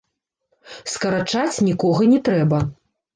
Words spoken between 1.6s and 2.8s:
нікога не трэба.